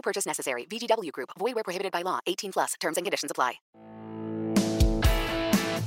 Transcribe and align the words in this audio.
No 0.00 0.02
purchase 0.02 0.26
necessary. 0.26 0.66
VGW 0.66 1.12
Group. 1.12 1.28
Void 1.38 1.54
where 1.54 1.62
prohibited 1.62 1.92
by 1.92 2.02
law. 2.02 2.18
18 2.26 2.50
plus. 2.52 2.74
Terms 2.80 2.96
and 2.96 3.04
conditions 3.04 3.30
apply. 3.30 3.60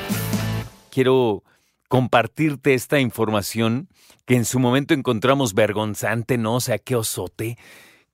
Quiero 0.90 1.42
compartirte 1.88 2.74
esta 2.74 3.00
información 3.00 3.88
que 4.24 4.36
en 4.36 4.44
su 4.44 4.60
momento 4.60 4.94
encontramos 4.94 5.54
vergonzante, 5.54 6.38
¿no? 6.38 6.54
O 6.54 6.60
sea, 6.60 6.78
qué 6.78 6.94
osote, 6.94 7.58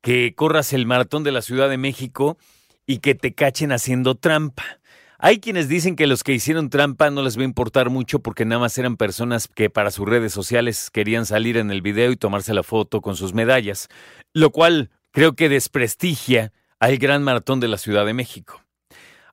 que 0.00 0.34
corras 0.34 0.72
el 0.72 0.86
maratón 0.86 1.24
de 1.24 1.32
la 1.32 1.42
Ciudad 1.42 1.68
de 1.68 1.76
México 1.76 2.38
y 2.86 3.00
que 3.00 3.14
te 3.14 3.34
cachen 3.34 3.70
haciendo 3.70 4.14
trampa. 4.14 4.77
Hay 5.20 5.40
quienes 5.40 5.68
dicen 5.68 5.96
que 5.96 6.06
los 6.06 6.22
que 6.22 6.32
hicieron 6.32 6.70
trampa 6.70 7.10
no 7.10 7.22
les 7.22 7.36
va 7.36 7.42
a 7.42 7.46
importar 7.46 7.90
mucho 7.90 8.20
porque 8.20 8.44
nada 8.44 8.60
más 8.60 8.78
eran 8.78 8.96
personas 8.96 9.48
que 9.48 9.68
para 9.68 9.90
sus 9.90 10.08
redes 10.08 10.32
sociales 10.32 10.90
querían 10.92 11.26
salir 11.26 11.56
en 11.56 11.72
el 11.72 11.82
video 11.82 12.12
y 12.12 12.16
tomarse 12.16 12.54
la 12.54 12.62
foto 12.62 13.00
con 13.00 13.16
sus 13.16 13.34
medallas, 13.34 13.88
lo 14.32 14.50
cual 14.50 14.90
creo 15.10 15.32
que 15.32 15.48
desprestigia 15.48 16.52
al 16.78 16.98
gran 16.98 17.24
maratón 17.24 17.58
de 17.58 17.66
la 17.66 17.78
Ciudad 17.78 18.06
de 18.06 18.14
México. 18.14 18.62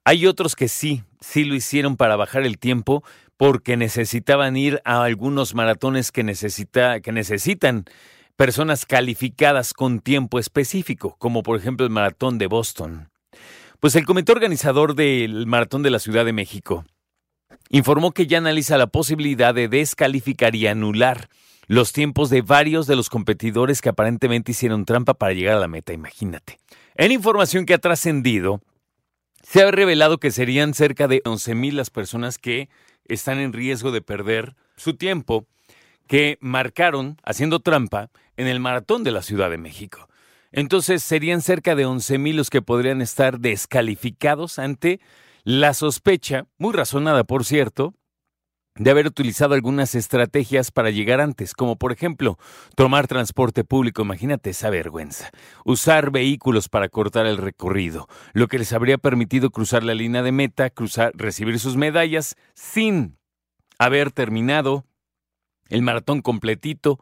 Hay 0.04 0.26
otros 0.26 0.56
que 0.56 0.70
sí, 0.70 1.04
sí 1.20 1.44
lo 1.44 1.54
hicieron 1.54 1.98
para 1.98 2.16
bajar 2.16 2.48
el 2.48 2.58
tiempo 2.58 3.04
porque 3.38 3.78
necesitaban 3.78 4.58
ir 4.58 4.82
a 4.86 5.04
algunos 5.04 5.54
maratones 5.54 6.12
que, 6.12 6.24
necesita, 6.24 7.00
que 7.00 7.12
necesitan 7.12 7.86
personas 8.36 8.88
calificadas 8.88 9.76
con 9.76 10.00
tiempo 10.00 10.40
específico, 10.40 11.16
como 11.20 11.44
por 11.44 11.60
ejemplo 11.60 11.86
el 11.86 11.92
maratón 11.92 12.40
de 12.40 12.48
Boston. 12.48 13.12
Pues 13.80 13.96
el 13.96 14.06
comité 14.06 14.32
organizador 14.32 14.96
del 14.96 15.46
Maratón 15.48 15.84
de 15.84 15.90
la 15.90 16.00
Ciudad 16.00 16.26
de 16.26 16.34
México 16.34 16.86
informó 17.70 18.12
que 18.12 18.28
ya 18.28 18.38
analiza 18.38 18.78
la 18.78 18.88
posibilidad 18.88 19.54
de 19.54 19.68
descalificar 19.68 20.56
y 20.56 20.68
anular 20.68 21.30
los 21.68 21.94
tiempos 21.94 22.30
de 22.30 22.42
varios 22.42 22.88
de 22.88 22.96
los 22.96 23.10
competidores 23.10 23.82
que 23.82 23.90
aparentemente 23.90 24.52
hicieron 24.52 24.86
trampa 24.86 25.14
para 25.16 25.34
llegar 25.34 25.58
a 25.58 25.60
la 25.60 25.68
meta, 25.68 25.94
imagínate. 25.94 26.60
En 26.96 27.12
información 27.12 27.66
que 27.66 27.74
ha 27.74 27.80
trascendido, 27.80 28.62
se 29.44 29.62
ha 29.62 29.72
revelado 29.72 30.20
que 30.20 30.32
serían 30.32 30.74
cerca 30.74 31.08
de 31.08 31.22
11.000 31.24 31.74
las 31.74 31.90
personas 31.90 32.38
que 32.38 32.70
están 33.06 33.40
en 33.40 33.54
riesgo 33.54 33.92
de 33.92 34.02
perder 34.02 34.56
su 34.78 34.96
tiempo 34.96 35.46
que 36.08 36.38
marcaron 36.40 37.18
haciendo 37.24 37.60
trampa 37.60 38.10
en 38.38 38.48
el 38.48 38.60
maratón 38.60 39.04
de 39.04 39.12
la 39.12 39.22
Ciudad 39.22 39.50
de 39.50 39.58
México. 39.58 40.08
Entonces 40.56 41.04
serían 41.04 41.42
cerca 41.42 41.76
de 41.76 41.86
11.000 41.86 42.34
los 42.34 42.50
que 42.50 42.62
podrían 42.62 43.02
estar 43.02 43.40
descalificados 43.40 44.58
ante 44.58 45.02
la 45.44 45.74
sospecha, 45.74 46.48
muy 46.58 46.74
razonada 46.74 47.26
por 47.26 47.44
cierto, 47.44 47.94
de 48.76 48.90
haber 48.90 49.06
utilizado 49.06 49.54
algunas 49.54 49.96
estrategias 49.96 50.72
para 50.72 50.92
llegar 50.92 51.20
antes, 51.20 51.54
como 51.54 51.76
por 51.76 51.92
ejemplo 51.92 52.38
tomar 52.76 53.08
transporte 53.08 53.66
público, 53.66 54.04
imagínate 54.04 54.52
esa 54.52 54.70
vergüenza, 54.70 55.30
usar 55.66 56.10
vehículos 56.10 56.70
para 56.70 56.88
cortar 56.88 57.26
el 57.26 57.38
recorrido, 57.38 58.08
lo 58.32 58.48
que 58.48 58.58
les 58.58 58.72
habría 58.72 58.98
permitido 58.98 59.50
cruzar 59.50 59.84
la 59.84 59.94
línea 59.94 60.24
de 60.24 60.32
meta, 60.32 60.70
cruzar, 60.70 61.12
recibir 61.16 61.60
sus 61.60 61.76
medallas 61.76 62.38
sin 62.54 63.18
haber 63.78 64.12
terminado 64.12 64.86
el 65.68 65.82
maratón 65.82 66.22
completito, 66.22 67.02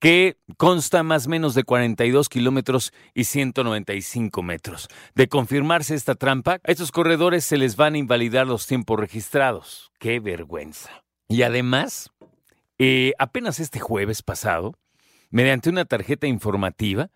que 0.00 0.38
consta 0.56 1.02
más 1.02 1.26
o 1.26 1.30
menos 1.30 1.54
de 1.54 1.62
42 1.62 2.28
kilómetros 2.28 2.92
y 3.14 3.24
195 3.24 4.42
metros. 4.42 4.88
De 5.14 5.28
confirmarse 5.28 5.94
esta 5.94 6.14
trampa, 6.14 6.54
a 6.54 6.72
estos 6.72 6.90
corredores 6.90 7.44
se 7.44 7.58
les 7.58 7.76
van 7.76 7.94
a 7.94 7.98
invalidar 7.98 8.46
los 8.46 8.66
tiempos 8.66 8.98
registrados. 8.98 9.92
¡Qué 9.98 10.18
vergüenza! 10.18 11.04
Y 11.28 11.42
además, 11.42 12.10
eh, 12.78 13.12
apenas 13.18 13.60
este 13.60 13.78
jueves 13.78 14.22
pasado, 14.22 14.74
mediante 15.28 15.68
una 15.70 15.84
tarjeta 15.84 16.26
informativa, 16.26 17.10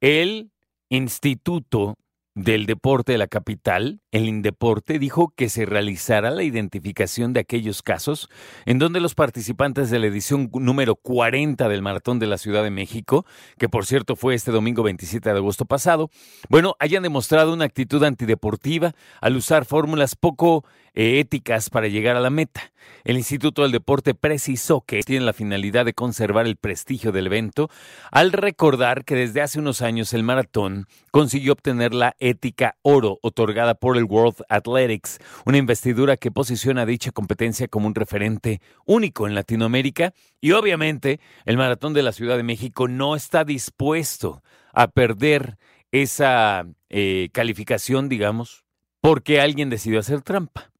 el 0.00 0.50
Instituto 0.90 1.96
del 2.34 2.66
Deporte 2.66 3.12
de 3.12 3.18
la 3.18 3.28
Capital, 3.28 4.00
el 4.10 4.26
Indeporte, 4.26 4.98
dijo 4.98 5.32
que 5.36 5.48
se 5.48 5.66
realizará 5.66 6.30
la 6.30 6.42
identificación 6.42 7.32
de 7.32 7.40
aquellos 7.40 7.82
casos 7.82 8.28
en 8.66 8.80
donde 8.80 8.98
los 8.98 9.14
participantes 9.14 9.88
de 9.90 10.00
la 10.00 10.06
edición 10.06 10.50
número 10.52 10.96
40 10.96 11.68
del 11.68 11.82
Maratón 11.82 12.18
de 12.18 12.26
la 12.26 12.38
Ciudad 12.38 12.64
de 12.64 12.70
México, 12.70 13.24
que 13.56 13.68
por 13.68 13.86
cierto 13.86 14.16
fue 14.16 14.34
este 14.34 14.50
domingo 14.50 14.82
27 14.82 15.30
de 15.30 15.36
agosto 15.36 15.64
pasado, 15.64 16.10
bueno, 16.48 16.74
hayan 16.80 17.04
demostrado 17.04 17.52
una 17.52 17.66
actitud 17.66 18.02
antideportiva 18.02 18.94
al 19.20 19.36
usar 19.36 19.64
fórmulas 19.64 20.16
poco 20.16 20.64
eh, 20.96 21.18
éticas 21.18 21.70
para 21.70 21.88
llegar 21.88 22.16
a 22.16 22.20
la 22.20 22.30
meta. 22.30 22.72
El 23.02 23.16
Instituto 23.16 23.62
del 23.62 23.72
Deporte 23.72 24.14
precisó 24.14 24.82
que 24.82 25.02
tiene 25.02 25.24
la 25.24 25.32
finalidad 25.32 25.84
de 25.84 25.92
conservar 25.92 26.46
el 26.46 26.56
prestigio 26.56 27.10
del 27.10 27.26
evento 27.26 27.68
al 28.12 28.30
recordar 28.30 29.04
que 29.04 29.16
desde 29.16 29.42
hace 29.42 29.58
unos 29.58 29.82
años 29.82 30.12
el 30.12 30.22
maratón 30.22 30.86
consiguió 31.10 31.52
obtener 31.54 31.94
la 31.94 32.14
ética 32.24 32.76
oro 32.82 33.18
otorgada 33.22 33.74
por 33.74 33.96
el 33.98 34.04
World 34.04 34.42
Athletics, 34.48 35.18
una 35.44 35.58
investidura 35.58 36.16
que 36.16 36.30
posiciona 36.30 36.86
dicha 36.86 37.12
competencia 37.12 37.68
como 37.68 37.86
un 37.86 37.94
referente 37.94 38.60
único 38.86 39.26
en 39.26 39.34
Latinoamérica 39.34 40.14
y 40.40 40.52
obviamente 40.52 41.20
el 41.44 41.58
maratón 41.58 41.92
de 41.92 42.02
la 42.02 42.12
Ciudad 42.12 42.36
de 42.36 42.42
México 42.42 42.88
no 42.88 43.14
está 43.14 43.44
dispuesto 43.44 44.42
a 44.72 44.88
perder 44.88 45.58
esa 45.92 46.66
eh, 46.88 47.28
calificación, 47.32 48.08
digamos, 48.08 48.64
porque 49.00 49.40
alguien 49.40 49.68
decidió 49.68 50.00
hacer 50.00 50.22
trampa. 50.22 50.70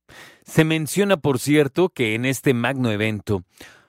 Se 0.45 0.65
menciona, 0.65 1.19
por 1.19 1.39
cierto, 1.39 1.91
que 1.91 2.15
en 2.15 2.25
este 2.25 2.55
magno 2.55 2.91
evento 2.91 3.45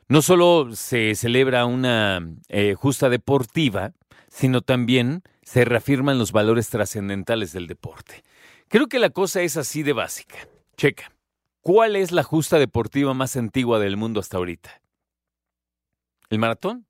no 0.08 0.22
solo 0.22 0.76
se 0.76 1.16
celebra 1.16 1.66
una 1.66 2.22
eh, 2.50 2.76
justa 2.76 3.10
deportiva, 3.10 3.94
sino 4.28 4.62
también 4.62 5.24
se 5.44 5.66
reafirman 5.66 6.20
los 6.20 6.32
valores 6.32 6.70
trascendentales 6.70 7.54
del 7.54 7.68
deporte. 7.68 8.24
Creo 8.68 8.88
que 8.88 9.00
la 9.00 9.10
cosa 9.10 9.42
es 9.42 9.58
así 9.58 9.84
de 9.84 9.94
básica. 9.94 10.48
Checa. 10.78 11.12
¿Cuál 11.62 11.96
es 11.96 12.12
la 12.12 12.24
justa 12.24 12.60
deportiva 12.60 13.14
más 13.14 13.36
antigua 13.38 13.80
del 13.80 13.98
mundo 13.98 14.20
hasta 14.20 14.38
ahorita? 14.38 14.82
¿El 16.30 16.40
maratón? 16.40 16.86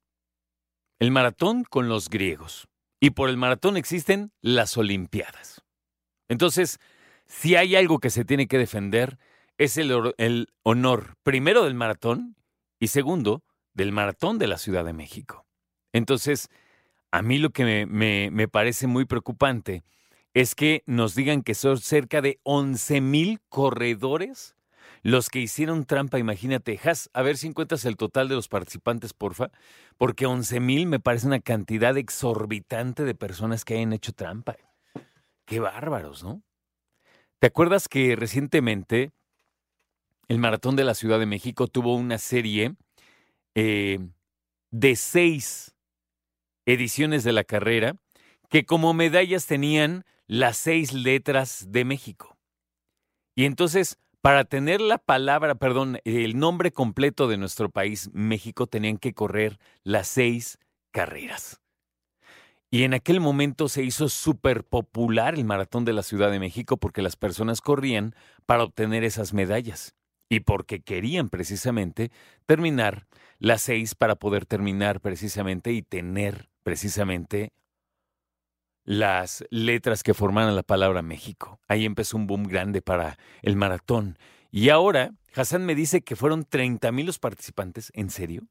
El 0.99 1.11
maratón 1.11 1.63
con 1.63 1.87
los 1.87 2.09
griegos. 2.09 2.67
Y 2.99 3.11
por 3.11 3.29
el 3.29 3.37
maratón 3.37 3.77
existen 3.77 4.31
las 4.41 4.77
Olimpiadas. 4.77 5.61
Entonces, 6.27 6.79
si 7.27 7.55
hay 7.55 7.75
algo 7.75 7.99
que 7.99 8.09
se 8.09 8.25
tiene 8.25 8.47
que 8.47 8.57
defender, 8.57 9.17
es 9.57 9.77
el, 9.77 10.13
el, 10.17 10.47
honor, 10.63 11.15
primero 11.23 11.63
del 11.63 11.75
maratón 11.75 12.35
y 12.79 12.87
segundo, 12.87 13.43
del 13.73 13.91
maratón 13.91 14.39
de 14.39 14.47
la 14.47 14.57
Ciudad 14.57 14.85
de 14.85 14.93
México. 14.93 15.45
Entonces, 15.93 16.49
a 17.11 17.21
mí 17.21 17.37
lo 17.37 17.51
que 17.51 17.85
me, 17.85 18.29
me, 18.31 18.47
parece 18.47 18.87
muy 18.87 19.05
preocupante 19.05 19.83
es 20.33 20.55
que 20.55 20.83
nos 20.85 21.15
digan 21.15 21.43
que 21.43 21.53
son 21.53 21.77
cerca 21.77 22.21
de 22.21 22.39
11 22.43 23.01
mil 23.01 23.39
corredores 23.49 24.55
los 25.01 25.29
que 25.29 25.39
hicieron 25.39 25.85
trampa. 25.85 26.19
Imagínate, 26.19 26.79
Has, 26.83 27.09
a 27.13 27.21
ver 27.21 27.37
si 27.37 27.47
encuentras 27.47 27.85
el 27.85 27.95
total 27.95 28.27
de 28.27 28.35
los 28.35 28.47
participantes, 28.47 29.13
porfa, 29.13 29.51
porque 29.97 30.25
11 30.25 30.59
mil 30.59 30.87
me 30.87 30.99
parece 30.99 31.27
una 31.27 31.39
cantidad 31.39 31.97
exorbitante 31.97 33.03
de 33.03 33.15
personas 33.15 33.63
que 33.63 33.75
hayan 33.75 33.93
hecho 33.93 34.13
trampa. 34.13 34.57
Qué 35.45 35.59
bárbaros, 35.59 36.23
¿no? 36.23 36.41
¿Te 37.39 37.47
acuerdas 37.47 37.87
que 37.87 38.15
recientemente 38.15 39.11
el 40.27 40.39
Maratón 40.39 40.75
de 40.75 40.83
la 40.83 40.95
Ciudad 40.95 41.19
de 41.19 41.25
México 41.25 41.67
tuvo 41.67 41.95
una 41.95 42.17
serie 42.17 42.75
eh, 43.53 43.99
de 44.71 44.95
seis 44.95 45.75
ediciones 46.65 47.23
de 47.23 47.31
la 47.31 47.43
carrera 47.43 47.95
que 48.49 48.65
como 48.65 48.93
medallas 48.93 49.45
tenían 49.45 50.05
las 50.27 50.57
seis 50.57 50.93
letras 50.93 51.67
de 51.69 51.85
México. 51.85 52.37
Y 53.35 53.45
entonces, 53.45 53.97
para 54.21 54.45
tener 54.45 54.81
la 54.81 54.97
palabra, 54.97 55.55
perdón, 55.55 55.99
el 56.03 56.39
nombre 56.39 56.71
completo 56.71 57.27
de 57.27 57.37
nuestro 57.37 57.69
país, 57.69 58.09
México, 58.13 58.65
tenían 58.65 58.97
que 58.97 59.13
correr 59.13 59.59
las 59.83 60.07
seis 60.07 60.57
carreras. 60.91 61.61
Y 62.71 62.83
en 62.83 62.93
aquel 62.93 63.19
momento 63.19 63.69
se 63.69 63.83
hizo 63.83 64.09
súper 64.09 64.63
popular 64.63 65.35
el 65.35 65.45
maratón 65.45 65.85
de 65.85 65.93
la 65.93 66.03
Ciudad 66.03 66.31
de 66.31 66.39
México 66.39 66.77
porque 66.77 67.01
las 67.01 67.15
personas 67.15 67.61
corrían 67.61 68.15
para 68.45 68.63
obtener 68.63 69.03
esas 69.03 69.33
medallas. 69.33 69.95
Y 70.29 70.41
porque 70.41 70.81
querían 70.81 71.29
precisamente 71.29 72.11
terminar 72.45 73.07
las 73.39 73.61
seis 73.61 73.95
para 73.95 74.15
poder 74.15 74.45
terminar 74.45 75.01
precisamente 75.01 75.71
y 75.71 75.81
tener 75.81 76.49
precisamente 76.63 77.53
las 78.83 79.43
letras 79.49 80.03
que 80.03 80.13
formaran 80.13 80.55
la 80.55 80.63
palabra 80.63 81.01
México. 81.01 81.59
Ahí 81.67 81.85
empezó 81.85 82.17
un 82.17 82.27
boom 82.27 82.43
grande 82.43 82.81
para 82.81 83.17
el 83.41 83.55
maratón. 83.55 84.17
Y 84.51 84.69
ahora, 84.69 85.11
Hassan 85.33 85.65
me 85.65 85.75
dice 85.75 86.01
que 86.01 86.15
fueron 86.15 86.45
30 86.45 86.91
mil 86.91 87.07
los 87.07 87.19
participantes, 87.19 87.91
¿en 87.95 88.09
serio? 88.09 88.47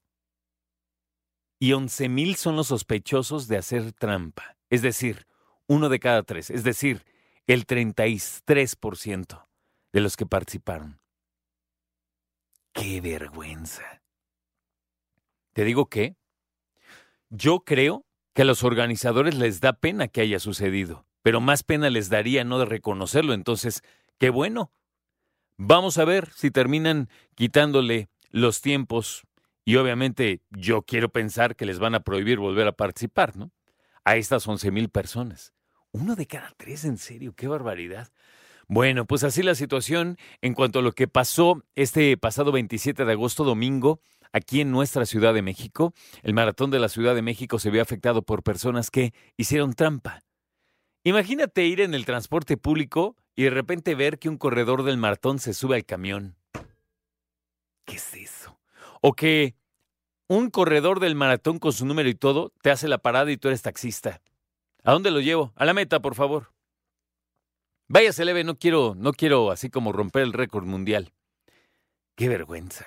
Y 1.58 1.72
11 1.72 2.08
mil 2.08 2.34
son 2.34 2.56
los 2.56 2.66
sospechosos 2.68 3.48
de 3.48 3.56
hacer 3.56 3.92
trampa, 3.92 4.56
es 4.70 4.82
decir, 4.82 5.26
uno 5.66 5.88
de 5.88 6.00
cada 6.00 6.22
tres, 6.22 6.50
es 6.50 6.64
decir, 6.64 7.04
el 7.46 7.66
33% 7.66 9.46
de 9.92 10.00
los 10.00 10.16
que 10.16 10.26
participaron. 10.26 11.00
¡Qué 12.84 13.00
vergüenza! 13.00 14.02
Te 15.54 15.64
digo 15.64 15.88
que 15.88 16.18
yo 17.30 17.60
creo 17.60 18.04
que 18.34 18.42
a 18.42 18.44
los 18.44 18.62
organizadores 18.62 19.36
les 19.36 19.62
da 19.62 19.72
pena 19.72 20.08
que 20.08 20.20
haya 20.20 20.38
sucedido, 20.38 21.06
pero 21.22 21.40
más 21.40 21.62
pena 21.62 21.88
les 21.88 22.10
daría 22.10 22.44
no 22.44 22.58
de 22.58 22.66
reconocerlo. 22.66 23.32
Entonces, 23.32 23.80
qué 24.18 24.28
bueno. 24.28 24.70
Vamos 25.56 25.96
a 25.96 26.04
ver 26.04 26.30
si 26.34 26.50
terminan 26.50 27.08
quitándole 27.34 28.10
los 28.28 28.60
tiempos 28.60 29.22
y 29.64 29.76
obviamente 29.76 30.42
yo 30.50 30.82
quiero 30.82 31.08
pensar 31.08 31.56
que 31.56 31.64
les 31.64 31.78
van 31.78 31.94
a 31.94 32.00
prohibir 32.00 32.38
volver 32.38 32.68
a 32.68 32.76
participar, 32.76 33.34
¿no? 33.34 33.50
A 34.04 34.16
estas 34.16 34.46
11 34.46 34.70
mil 34.72 34.90
personas. 34.90 35.54
Uno 35.92 36.16
de 36.16 36.26
cada 36.26 36.52
tres, 36.58 36.84
en 36.84 36.98
serio, 36.98 37.32
qué 37.34 37.48
barbaridad. 37.48 38.12
Bueno, 38.68 39.06
pues 39.06 39.24
así 39.24 39.42
la 39.42 39.54
situación 39.54 40.16
en 40.40 40.54
cuanto 40.54 40.78
a 40.78 40.82
lo 40.82 40.92
que 40.92 41.08
pasó 41.08 41.62
este 41.74 42.16
pasado 42.16 42.52
27 42.52 43.04
de 43.04 43.12
agosto, 43.12 43.44
domingo, 43.44 44.00
aquí 44.32 44.60
en 44.60 44.70
nuestra 44.70 45.06
Ciudad 45.06 45.34
de 45.34 45.42
México. 45.42 45.94
El 46.22 46.34
maratón 46.34 46.70
de 46.70 46.78
la 46.78 46.88
Ciudad 46.88 47.14
de 47.14 47.22
México 47.22 47.58
se 47.58 47.70
vio 47.70 47.82
afectado 47.82 48.22
por 48.22 48.42
personas 48.42 48.90
que 48.90 49.12
hicieron 49.36 49.74
trampa. 49.74 50.22
Imagínate 51.04 51.66
ir 51.66 51.80
en 51.80 51.94
el 51.94 52.06
transporte 52.06 52.56
público 52.56 53.16
y 53.36 53.44
de 53.44 53.50
repente 53.50 53.94
ver 53.94 54.18
que 54.18 54.28
un 54.28 54.38
corredor 54.38 54.82
del 54.82 54.96
maratón 54.96 55.38
se 55.38 55.52
sube 55.52 55.76
al 55.76 55.84
camión. 55.84 56.36
¿Qué 57.84 57.96
es 57.96 58.14
eso? 58.14 58.58
O 59.02 59.12
que 59.12 59.54
un 60.26 60.48
corredor 60.48 61.00
del 61.00 61.14
maratón 61.14 61.58
con 61.58 61.72
su 61.72 61.84
número 61.84 62.08
y 62.08 62.14
todo 62.14 62.52
te 62.62 62.70
hace 62.70 62.88
la 62.88 62.98
parada 62.98 63.30
y 63.30 63.36
tú 63.36 63.48
eres 63.48 63.60
taxista. 63.60 64.22
¿A 64.82 64.92
dónde 64.92 65.10
lo 65.10 65.20
llevo? 65.20 65.52
A 65.56 65.64
la 65.64 65.74
meta, 65.74 66.00
por 66.00 66.14
favor. 66.14 66.53
Váyase 67.88 68.24
leve, 68.24 68.44
no 68.44 68.56
quiero, 68.56 68.94
no 68.96 69.12
quiero 69.12 69.50
así 69.50 69.68
como 69.68 69.92
romper 69.92 70.22
el 70.22 70.32
récord 70.32 70.64
mundial. 70.64 71.12
Qué 72.16 72.30
vergüenza. 72.30 72.86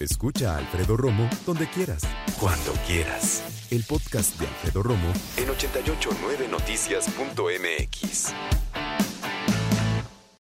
Escucha 0.00 0.54
a 0.54 0.56
Alfredo 0.58 0.96
Romo 0.96 1.30
donde 1.46 1.68
quieras. 1.68 2.02
Cuando 2.40 2.72
quieras. 2.86 3.68
El 3.70 3.84
podcast 3.84 4.36
de 4.40 4.48
Alfredo 4.48 4.82
Romo 4.82 5.12
en 5.36 5.48
889noticias.mx. 5.48 8.34